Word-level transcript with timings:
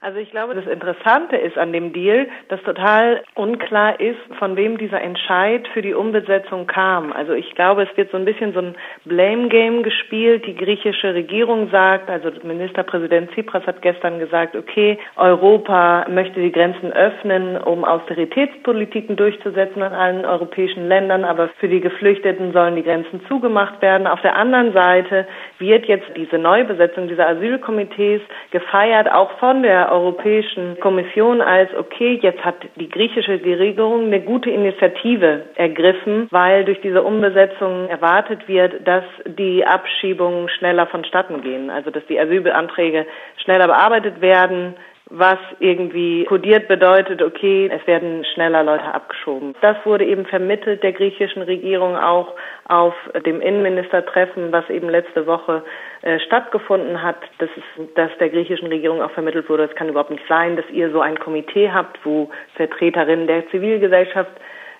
Also 0.00 0.20
ich 0.20 0.30
glaube, 0.30 0.54
das 0.54 0.66
Interessante 0.66 1.36
ist 1.36 1.58
an 1.58 1.72
dem 1.72 1.92
Deal, 1.92 2.28
dass 2.48 2.62
total 2.62 3.22
unklar 3.34 3.98
ist, 3.98 4.20
von 4.38 4.54
wem 4.54 4.78
dieser 4.78 5.00
Entscheid 5.00 5.66
für 5.74 5.82
die 5.82 5.92
Umbesetzung 5.92 6.68
kam. 6.68 7.12
Also 7.12 7.32
ich 7.32 7.52
glaube, 7.56 7.82
es 7.82 7.96
wird 7.96 8.12
so 8.12 8.16
ein 8.16 8.24
bisschen 8.24 8.52
so 8.52 8.60
ein 8.60 8.76
Blame 9.04 9.48
Game 9.48 9.82
gespielt. 9.82 10.46
Die 10.46 10.54
griechische 10.54 11.14
Regierung 11.14 11.70
sagt, 11.70 12.08
also 12.10 12.30
Ministerpräsident 12.44 13.32
Tsipras 13.32 13.66
hat 13.66 13.82
gestern 13.82 14.20
gesagt, 14.20 14.54
okay, 14.54 14.98
Europa 15.16 16.06
möchte 16.08 16.40
die 16.40 16.52
Grenzen 16.52 16.92
öffnen, 16.92 17.56
um 17.56 17.84
Austeritätspolitiken 17.84 19.16
durchzusetzen 19.16 19.82
in 19.82 19.92
allen 19.92 20.24
europäischen 20.24 20.86
Ländern, 20.86 21.24
aber 21.24 21.48
für 21.58 21.68
die 21.68 21.80
Geflüchteten 21.80 22.52
sollen 22.52 22.76
die 22.76 22.84
Grenzen 22.84 23.20
zugemacht 23.26 23.82
werden. 23.82 24.06
Auf 24.06 24.20
der 24.20 24.36
anderen 24.36 24.72
Seite 24.72 25.26
wird 25.58 25.86
jetzt 25.86 26.06
diese 26.16 26.38
Neubesetzung 26.38 27.08
dieser 27.08 27.26
Asylkomitees 27.26 28.22
gefeiert, 28.52 29.10
auch 29.10 29.32
von 29.40 29.64
der 29.64 29.87
Europäischen 29.92 30.78
Kommission 30.80 31.40
als, 31.40 31.70
okay, 31.74 32.18
jetzt 32.22 32.44
hat 32.44 32.56
die 32.76 32.88
griechische 32.88 33.32
Regierung 33.32 34.06
eine 34.06 34.20
gute 34.20 34.50
Initiative 34.50 35.46
ergriffen, 35.54 36.28
weil 36.30 36.64
durch 36.64 36.80
diese 36.80 37.02
Umbesetzung 37.02 37.88
erwartet 37.88 38.48
wird, 38.48 38.86
dass 38.86 39.04
die 39.26 39.66
Abschiebungen 39.66 40.48
schneller 40.48 40.86
vonstatten 40.86 41.42
gehen, 41.42 41.70
also 41.70 41.90
dass 41.90 42.04
die 42.06 42.18
Asylanträge 42.18 43.06
schneller 43.42 43.66
bearbeitet 43.66 44.20
werden, 44.20 44.74
was 45.10 45.38
irgendwie 45.58 46.24
kodiert 46.24 46.68
bedeutet, 46.68 47.22
okay, 47.22 47.70
es 47.72 47.86
werden 47.86 48.24
schneller 48.34 48.62
Leute 48.62 48.84
abgeschoben. 48.84 49.54
Das 49.62 49.76
wurde 49.84 50.04
eben 50.04 50.26
vermittelt 50.26 50.82
der 50.82 50.92
griechischen 50.92 51.42
Regierung 51.42 51.96
auch 51.96 52.34
auf 52.68 52.94
dem 53.24 53.40
Innenministertreffen, 53.40 54.52
was 54.52 54.68
eben 54.68 54.90
letzte 54.90 55.26
Woche 55.26 55.64
äh, 56.02 56.18
stattgefunden 56.20 57.02
hat, 57.02 57.16
dass, 57.38 57.48
es, 57.56 57.94
dass 57.94 58.10
der 58.18 58.28
griechischen 58.28 58.68
Regierung 58.68 59.00
auch 59.00 59.10
vermittelt 59.12 59.48
wurde, 59.48 59.64
es 59.64 59.74
kann 59.74 59.88
überhaupt 59.88 60.10
nicht 60.10 60.26
sein, 60.28 60.56
dass 60.56 60.68
ihr 60.70 60.90
so 60.90 61.00
ein 61.00 61.18
Komitee 61.18 61.70
habt, 61.70 61.98
wo 62.04 62.30
Vertreterinnen 62.56 63.26
der 63.26 63.48
Zivilgesellschaft 63.48 64.32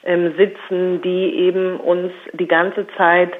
ähm, 0.04 0.34
sitzen, 0.36 1.00
die 1.00 1.34
eben 1.36 1.80
uns 1.80 2.12
die 2.34 2.48
ganze 2.48 2.86
Zeit 2.98 3.32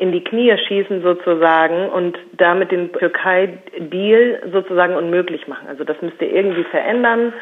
in 0.00 0.12
die 0.12 0.24
Knie 0.24 0.56
schießen 0.56 1.02
sozusagen 1.02 1.90
und 1.90 2.18
damit 2.32 2.72
den 2.72 2.90
Türkei-Deal 2.92 4.40
sozusagen 4.50 4.96
unmöglich 4.96 5.46
machen. 5.46 5.68
Also 5.68 5.84
das 5.84 6.00
müsste 6.00 6.24
irgendwie 6.24 6.64
verändern 6.64 7.34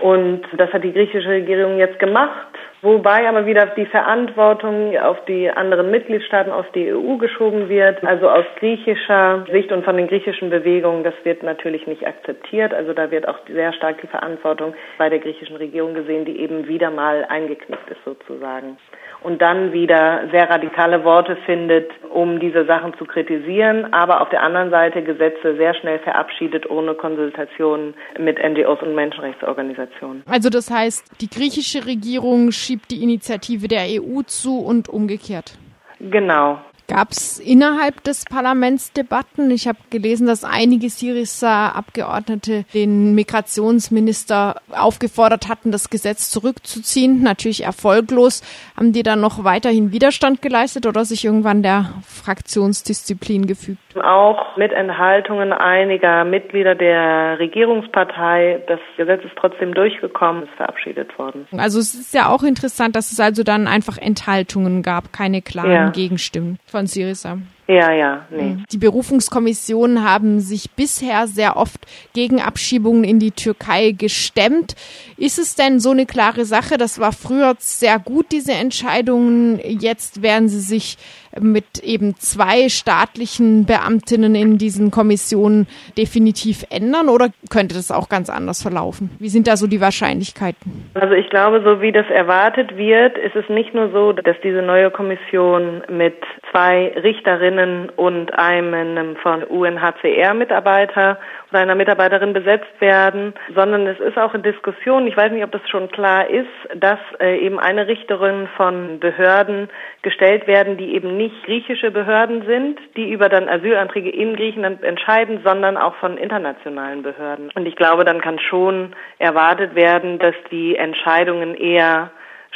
und 0.00 0.40
das 0.56 0.72
hat 0.72 0.84
die 0.84 0.92
griechische 0.92 1.28
Regierung 1.28 1.76
jetzt 1.78 1.98
gemacht, 1.98 2.48
wobei 2.82 3.28
aber 3.28 3.46
wieder 3.46 3.66
die 3.66 3.86
Verantwortung 3.86 4.96
auf 4.98 5.24
die 5.26 5.50
anderen 5.50 5.90
Mitgliedstaaten, 5.90 6.52
auf 6.52 6.70
die 6.72 6.92
EU 6.92 7.16
geschoben 7.16 7.68
wird. 7.68 8.04
Also 8.04 8.28
aus 8.28 8.44
griechischer 8.58 9.46
Sicht 9.50 9.72
und 9.72 9.84
von 9.84 9.96
den 9.96 10.08
griechischen 10.08 10.50
Bewegungen, 10.50 11.04
das 11.04 11.14
wird 11.24 11.42
natürlich 11.42 11.86
nicht 11.86 12.06
akzeptiert. 12.06 12.72
Also 12.74 12.92
da 12.92 13.10
wird 13.10 13.28
auch 13.28 13.38
sehr 13.46 13.72
stark 13.72 14.00
die 14.00 14.06
Verantwortung 14.06 14.74
bei 14.98 15.08
der 15.08 15.18
griechischen 15.18 15.56
Regierung 15.56 15.94
gesehen, 15.94 16.24
die 16.24 16.40
eben 16.40 16.68
wieder 16.68 16.90
mal 16.90 17.24
eingeknickt 17.28 17.90
ist 17.90 18.04
sozusagen 18.04 18.78
und 19.22 19.42
dann 19.42 19.72
wieder 19.72 20.28
sehr 20.30 20.48
radikale 20.48 21.04
Worte 21.04 21.36
findet, 21.44 21.90
um 22.10 22.38
diese 22.38 22.64
Sachen 22.66 22.94
zu 22.98 23.04
kritisieren, 23.04 23.92
aber 23.92 24.20
auf 24.20 24.28
der 24.28 24.42
anderen 24.42 24.70
Seite 24.70 25.02
Gesetze 25.02 25.56
sehr 25.56 25.74
schnell 25.74 25.98
verabschiedet 25.98 26.70
ohne 26.70 26.94
Konsultation 26.94 27.94
mit 28.18 28.38
NGOs 28.38 28.80
und 28.82 28.94
Menschenrechtsorganisationen. 28.94 30.22
Also 30.30 30.50
das 30.50 30.70
heißt, 30.70 31.20
die 31.20 31.28
griechische 31.28 31.86
Regierung 31.86 32.52
schiebt 32.68 32.90
die 32.90 33.02
Initiative 33.02 33.66
der 33.66 33.86
EU 33.88 34.20
zu 34.26 34.58
und 34.58 34.90
umgekehrt. 34.90 35.56
Genau, 36.00 36.60
Gab 36.88 37.10
es 37.10 37.38
innerhalb 37.38 38.02
des 38.04 38.24
Parlaments 38.24 38.94
Debatten? 38.94 39.50
Ich 39.50 39.68
habe 39.68 39.76
gelesen, 39.90 40.26
dass 40.26 40.42
einige 40.42 40.88
Syriza-Abgeordnete 40.88 42.64
den 42.72 43.14
Migrationsminister 43.14 44.62
aufgefordert 44.74 45.50
hatten, 45.50 45.70
das 45.70 45.90
Gesetz 45.90 46.30
zurückzuziehen. 46.30 47.22
Natürlich 47.22 47.64
erfolglos. 47.64 48.40
Haben 48.74 48.94
die 48.94 49.02
dann 49.02 49.20
noch 49.20 49.44
weiterhin 49.44 49.92
Widerstand 49.92 50.40
geleistet 50.40 50.86
oder 50.86 51.04
sich 51.04 51.26
irgendwann 51.26 51.62
der 51.62 51.92
Fraktionsdisziplin 52.06 53.46
gefügt? 53.46 53.78
Auch 54.02 54.56
mit 54.56 54.72
Enthaltungen 54.72 55.52
einiger 55.52 56.24
Mitglieder 56.24 56.74
der 56.74 57.38
Regierungspartei. 57.38 58.62
Das 58.66 58.80
Gesetz 58.96 59.24
ist 59.24 59.36
trotzdem 59.36 59.74
durchgekommen, 59.74 60.44
ist 60.44 60.54
verabschiedet 60.56 61.18
worden. 61.18 61.46
Also 61.58 61.80
es 61.80 61.94
ist 61.94 62.14
ja 62.14 62.30
auch 62.30 62.44
interessant, 62.44 62.96
dass 62.96 63.12
es 63.12 63.20
also 63.20 63.42
dann 63.42 63.66
einfach 63.66 63.98
Enthaltungen 63.98 64.82
gab, 64.82 65.12
keine 65.12 65.42
klaren 65.42 65.70
ja. 65.70 65.90
Gegenstimmen 65.90 66.58
von 66.78 66.86
Syriza. 66.86 67.38
Ja, 67.70 67.92
ja, 67.92 68.24
nee. 68.30 68.56
Die 68.72 68.78
Berufungskommissionen 68.78 70.02
haben 70.02 70.40
sich 70.40 70.70
bisher 70.70 71.26
sehr 71.26 71.58
oft 71.58 71.78
gegen 72.14 72.40
Abschiebungen 72.40 73.04
in 73.04 73.18
die 73.18 73.30
Türkei 73.30 73.90
gestemmt. 73.90 74.74
Ist 75.18 75.38
es 75.38 75.54
denn 75.54 75.78
so 75.78 75.90
eine 75.90 76.06
klare 76.06 76.46
Sache? 76.46 76.78
Das 76.78 76.98
war 76.98 77.12
früher 77.12 77.54
sehr 77.58 77.98
gut, 77.98 78.32
diese 78.32 78.52
Entscheidungen. 78.52 79.60
Jetzt 79.62 80.22
werden 80.22 80.48
sie 80.48 80.60
sich 80.60 80.96
mit 81.38 81.82
eben 81.82 82.14
zwei 82.16 82.70
staatlichen 82.70 83.66
Beamtinnen 83.66 84.34
in 84.34 84.56
diesen 84.56 84.90
Kommissionen 84.90 85.66
definitiv 85.96 86.64
ändern 86.70 87.08
oder 87.08 87.28
könnte 87.50 87.74
das 87.74 87.90
auch 87.90 88.08
ganz 88.08 88.30
anders 88.30 88.62
verlaufen? 88.62 89.10
Wie 89.18 89.28
sind 89.28 89.46
da 89.46 89.56
so 89.56 89.66
die 89.66 89.80
Wahrscheinlichkeiten? 89.80 90.90
Also 90.94 91.14
ich 91.14 91.28
glaube, 91.28 91.62
so 91.62 91.82
wie 91.82 91.92
das 91.92 92.06
erwartet 92.08 92.76
wird, 92.76 93.18
ist 93.18 93.36
es 93.36 93.48
nicht 93.48 93.74
nur 93.74 93.90
so, 93.90 94.12
dass 94.12 94.36
diese 94.42 94.62
neue 94.62 94.90
Kommission 94.90 95.82
mit 95.90 96.16
zwei 96.50 96.92
Richterinnen 96.96 97.57
Mitarbeitenden 97.58 97.90
und 97.96 98.38
einem 98.38 99.16
von 99.16 99.42
UNHCR-Mitarbeiter 99.44 101.18
oder 101.50 101.60
einer 101.60 101.74
Mitarbeiterin 101.74 102.32
besetzt 102.32 102.80
werden, 102.80 103.34
sondern 103.54 103.86
es 103.86 103.98
ist 104.00 104.18
auch 104.18 104.34
in 104.34 104.42
Diskussion, 104.42 105.06
ich 105.06 105.16
weiß 105.16 105.32
nicht, 105.32 105.44
ob 105.44 105.52
das 105.52 105.62
schon 105.68 105.90
klar 105.90 106.28
ist, 106.28 106.48
dass 106.74 106.98
äh, 107.20 107.38
eben 107.38 107.58
eine 107.58 107.86
Richterin 107.86 108.48
von 108.56 109.00
Behörden 109.00 109.68
gestellt 110.02 110.46
werden, 110.46 110.76
die 110.76 110.94
eben 110.94 111.16
nicht 111.16 111.44
griechische 111.44 111.90
Behörden 111.90 112.44
sind, 112.46 112.78
die 112.96 113.10
über 113.10 113.28
dann 113.28 113.48
Asylanträge 113.48 114.10
in 114.10 114.36
Griechenland 114.36 114.82
entscheiden, 114.82 115.40
sondern 115.44 115.76
auch 115.76 115.94
von 115.96 116.16
internationalen 116.18 117.02
Behörden. 117.02 117.50
Und 117.54 117.66
ich 117.66 117.76
glaube, 117.76 118.04
dann 118.04 118.20
kann 118.20 118.38
schon 118.38 118.94
erwartet 119.18 119.74
werden, 119.74 120.18
dass 120.18 120.34
die 120.50 120.76
Entscheidungen 120.76 121.54
eher 121.54 122.10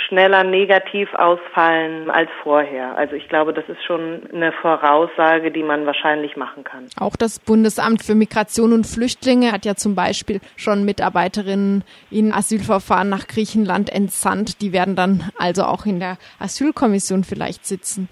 schneller 0.09 0.45
negativ 0.45 1.13
ausfallen 1.15 2.11
als 2.11 2.31
vorher. 2.43 2.97
Also 2.97 3.15
ich 3.15 3.29
glaube, 3.29 3.53
das 3.53 3.69
ist 3.69 3.83
schon 3.85 4.23
eine 4.33 4.53
Voraussage, 4.53 5.51
die 5.51 5.63
man 5.63 5.87
wahrscheinlich 5.87 6.37
machen 6.37 6.65
kann. 6.65 6.87
Auch 6.99 7.17
das 7.17 7.39
Bundesamt 7.39 8.03
für 8.03 8.15
Migration 8.15 8.73
und 8.73 8.87
Flüchtlinge 8.87 9.53
hat 9.53 9.65
ja 9.65 9.75
zum 9.75 9.95
Beispiel 9.95 10.41
schon 10.57 10.85
Mitarbeiterinnen 10.85 11.85
in 12.11 12.33
Asylverfahren 12.33 13.09
nach 13.09 13.27
Griechenland 13.27 13.91
entsandt. 13.91 14.61
Die 14.61 14.73
werden 14.73 14.97
dann 14.97 15.31
also 15.39 15.65
auch 15.65 15.87
in 15.87 16.01
der 16.01 16.19
Asylkommission 16.39 17.25
vielleicht 17.25 17.67
sitzen. 17.67 18.09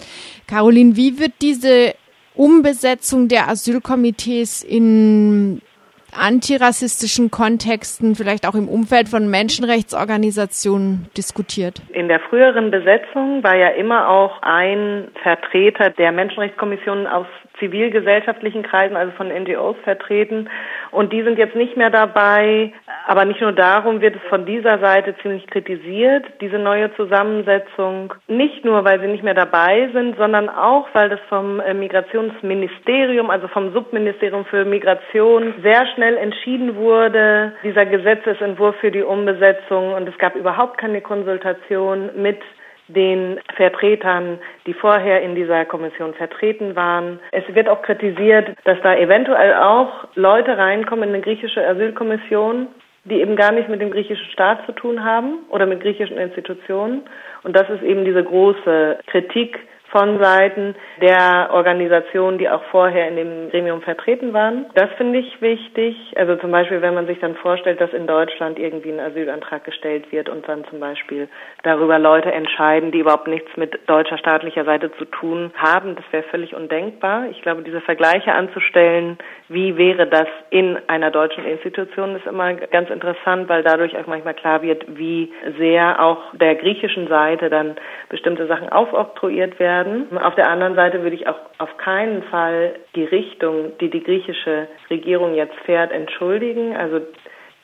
Caroline, 0.47 0.97
wie 0.97 1.19
wird 1.19 1.33
diese 1.43 1.95
Umbesetzung 2.34 3.29
der 3.29 3.49
Asylkomitees 3.49 4.62
in 4.62 5.61
antirassistischen 6.12 7.31
Kontexten, 7.31 8.15
vielleicht 8.15 8.47
auch 8.47 8.54
im 8.54 8.69
Umfeld 8.69 9.09
von 9.09 9.28
Menschenrechtsorganisationen 9.28 11.10
diskutiert? 11.16 11.82
In 11.93 12.09
der 12.09 12.21
früheren 12.21 12.71
Besetzung 12.71 13.43
war 13.43 13.56
ja 13.56 13.69
immer 13.69 14.09
auch 14.09 14.43
ein 14.43 15.09
Vertreter 15.22 15.91
der 15.91 16.12
Menschenrechtskommission 16.12 17.06
aus 17.06 17.26
zivilgesellschaftlichen 17.60 18.62
Kreisen, 18.62 18.97
also 18.97 19.12
von 19.12 19.28
NGOs 19.28 19.76
vertreten. 19.84 20.50
Und 20.91 21.12
die 21.12 21.22
sind 21.22 21.38
jetzt 21.38 21.54
nicht 21.54 21.76
mehr 21.76 21.91
dabei. 21.91 22.72
Aber 23.06 23.25
nicht 23.25 23.41
nur 23.41 23.53
darum 23.53 24.00
wird 24.00 24.16
es 24.16 24.22
von 24.28 24.44
dieser 24.44 24.78
Seite 24.78 25.15
ziemlich 25.22 25.47
kritisiert, 25.47 26.25
diese 26.41 26.59
neue 26.59 26.94
Zusammensetzung. 26.97 28.15
Nicht 28.26 28.65
nur, 28.65 28.84
weil 28.84 29.00
sie 29.00 29.06
nicht 29.06 29.22
mehr 29.22 29.34
dabei 29.34 29.88
sind, 29.93 30.16
sondern 30.16 30.49
auch, 30.49 30.88
weil 30.93 31.09
das 31.09 31.20
vom 31.28 31.60
äh, 31.60 31.75
Migrationsministerium, 31.75 33.31
also 33.31 33.49
vom 33.49 33.72
Subministerium 33.72 34.44
für 34.47 34.65
Migration, 34.65 35.54
sehr 35.62 35.87
schnell 35.94 36.16
entschieden 36.16 36.76
wurde, 36.76 37.53
dieser 37.62 37.87
Gesetzesentwurf 37.87 38.76
für 38.76 38.90
die 38.90 39.02
Umbesetzung. 39.02 39.94
Und 39.94 40.08
es 40.08 40.19
gab 40.19 40.35
überhaupt 40.35 40.79
keine 40.79 41.00
Konsultation 41.00 42.11
mit 42.17 42.40
den 42.94 43.40
Vertretern, 43.56 44.38
die 44.66 44.75
vorher 44.75 45.22
in 45.22 45.34
dieser 45.34 45.64
Kommission 45.64 46.14
vertreten 46.14 46.76
waren. 46.76 47.20
Es 47.32 47.44
wird 47.54 47.69
auch 47.69 47.82
kritisiert, 47.82 48.56
dass 48.64 48.78
da 48.82 48.96
eventuell 48.96 49.54
auch 49.54 50.08
Leute 50.14 50.56
reinkommen 50.56 51.08
in 51.08 51.14
eine 51.14 51.22
griechische 51.22 51.66
Asylkommission, 51.66 52.69
die 53.04 53.20
eben 53.20 53.37
gar 53.37 53.52
nichts 53.52 53.70
mit 53.70 53.81
dem 53.81 53.90
griechischen 53.90 54.31
Staat 54.31 54.64
zu 54.66 54.72
tun 54.72 55.04
haben 55.04 55.38
oder 55.48 55.66
mit 55.66 55.81
griechischen 55.81 56.19
Institutionen. 56.19 57.02
Und 57.42 57.56
das 57.56 57.69
ist 57.70 57.82
eben 57.82 58.04
diese 58.04 58.22
große 58.22 58.98
Kritik 59.06 59.58
von 59.90 60.19
Seiten 60.22 60.75
der 61.00 61.50
Organisationen, 61.52 62.38
die 62.38 62.48
auch 62.48 62.62
vorher 62.70 63.08
in 63.08 63.16
dem 63.16 63.50
Gremium 63.50 63.82
vertreten 63.82 64.32
waren. 64.32 64.66
Das 64.75 64.90
finde 64.96 65.19
ich 65.19 65.42
wichtig. 65.42 65.96
Also 66.16 66.37
zum 66.37 66.50
Beispiel, 66.50 66.81
wenn 66.81 66.94
man 66.94 67.06
sich 67.06 67.19
dann 67.19 67.34
vorstellt, 67.37 67.81
dass 67.81 67.92
in 67.92 68.06
Deutschland 68.06 68.58
irgendwie 68.58 68.90
ein 68.90 69.00
Asylantrag 69.00 69.64
gestellt 69.64 70.12
wird 70.12 70.28
und 70.28 70.48
dann 70.48 70.64
zum 70.66 70.81
Beispiel 70.81 71.28
darüber 71.62 71.98
Leute 71.98 72.31
entscheiden, 72.31 72.92
die 72.92 73.00
überhaupt 73.00 73.26
nichts 73.26 73.56
mit 73.56 73.78
deutscher 73.87 74.19
staatlicher 74.19 74.64
Seite 74.64 74.92
zu 74.92 75.04
tun 75.06 75.52
haben, 75.56 75.96
das 75.96 76.04
wäre 76.12 76.22
völlig 76.25 76.54
undenkbar. 76.54 77.26
Ich 77.31 77.42
glaube, 77.42 77.62
diese 77.62 77.81
Vergleiche 77.81 78.32
anzustellen, 78.32 79.19
wie 79.48 79.76
wäre 79.76 80.06
das 80.06 80.28
in 80.50 80.78
einer 80.87 81.10
deutschen 81.10 81.44
Institution, 81.44 82.14
ist 82.14 82.26
immer 82.26 82.54
ganz 82.54 82.88
interessant, 82.90 83.48
weil 83.48 83.64
dadurch 83.64 83.96
auch 83.96 84.06
manchmal 84.06 84.34
klar 84.34 84.62
wird, 84.62 84.84
wie 84.87 85.32
sehr 85.58 86.00
auch 86.00 86.19
der 86.34 86.54
griechischen 86.54 87.08
Seite 87.08 87.50
dann 87.50 87.75
bestimmte 88.08 88.46
Sachen 88.46 88.69
aufoktroyiert 88.69 89.58
werden. 89.58 89.80
Auf 90.23 90.35
der 90.35 90.49
anderen 90.49 90.75
Seite 90.75 91.03
würde 91.03 91.17
ich 91.17 91.27
auch 91.27 91.38
auf 91.59 91.77
keinen 91.77 92.23
Fall 92.25 92.75
die 92.94 93.05
Richtung, 93.05 93.73
die 93.81 93.91
die 93.91 94.03
griechische 94.03 94.69
Regierung 94.88 95.35
jetzt 95.35 95.56
fährt, 95.65 95.93
entschuldigen. 95.93 96.77
Also 96.77 97.00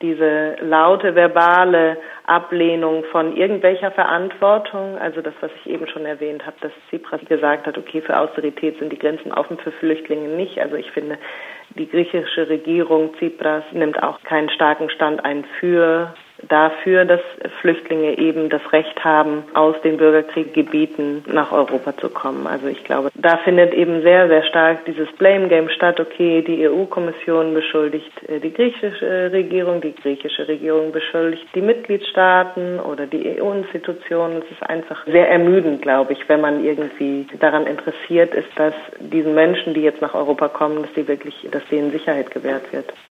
diese 0.03 0.57
laute 0.61 1.15
verbale 1.15 1.97
Ablehnung 2.27 3.05
von 3.05 3.35
irgendwelcher 3.37 3.91
Verantwortung, 3.93 4.99
also 4.99 5.23
das, 5.23 5.33
was 5.41 5.51
ich 5.65 5.73
eben 5.73 5.89
schon 5.89 6.05
erwähnt 6.05 6.45
habe, 6.45 6.57
dass 6.61 6.73
Tsipras 6.89 7.25
gesagt 7.27 7.67
hat, 7.67 7.79
okay, 7.79 8.03
für 8.03 8.19
Austerität 8.19 8.79
sind 8.79 8.93
die 8.93 8.99
Grenzen 8.99 9.33
offen, 9.33 9.59
für 9.59 9.73
Flüchtlinge 9.73 10.29
nicht. 10.29 10.59
Also 10.59 10.77
ich 10.77 10.91
finde, 10.91 11.17
die 11.71 11.89
griechische 11.89 12.49
Regierung 12.49 13.15
Tsipras 13.15 13.65
nimmt 13.73 14.03
auch 14.03 14.21
keinen 14.23 14.51
starken 14.51 14.91
Stand 14.91 15.25
ein 15.25 15.45
für 15.61 16.15
dafür, 16.43 17.05
dass 17.05 17.21
Flüchtlinge 17.61 18.19
eben 18.19 18.49
das 18.49 18.61
Recht 18.73 19.05
haben, 19.05 19.44
aus 19.55 19.75
den 19.83 19.97
Bürgerkrieggebieten 19.97 21.25
nach 21.27 21.53
Europa 21.53 21.97
zu 21.97 22.09
kommen. 22.09 22.47
Also 22.47 22.67
ich 22.67 22.85
glaube, 22.85 23.11
da 23.15 23.38
findet 23.38 23.73
eben 23.75 24.03
sehr, 24.03 24.29
sehr 24.29 24.44
stark 24.44 24.85
dieses 24.85 25.11
Blame 25.12 25.49
Game 25.49 25.69
statt. 25.71 25.99
Okay, 26.00 26.43
die 26.43 26.69
EU-Kommission 26.69 27.55
beschuldigt 27.55 28.12
äh, 28.29 28.41
die 28.41 28.53
griechische 28.53 29.33
Regierung, 29.33 29.81
die 29.81 29.94
griechische 29.94 30.47
Regierung 30.47 30.93
beschuldigt 30.93 31.47
die 31.55 31.62
Mitgliedstaaten 31.62 32.81
oder 32.81 33.06
die 33.06 33.41
EU-Institutionen. 33.41 34.43
Es 34.43 34.50
ist 34.50 34.62
einfach 34.62 35.06
sehr 35.06 35.31
ermüdend, 35.31 35.83
glaube 35.83 36.12
ich, 36.12 36.29
wenn 36.29 36.41
man 36.41 36.65
irgendwie 36.65 37.27
daran 37.41 37.67
interessiert 37.67 38.35
ist, 38.35 38.49
dass 38.56 38.75
diesen 38.99 39.35
Menschen, 39.35 39.75
die 39.75 39.83
jetzt 39.83 40.03
nach 40.03 40.15
Europa 40.15 40.49
kommen, 40.49 40.83
dass 40.83 40.93
die 40.94 41.09
wirklich, 41.09 41.47
dass 41.50 41.67
denen 41.69 41.91
Sicherheit 41.91 42.31
gewährt 42.31 42.73
wird. 42.73 42.93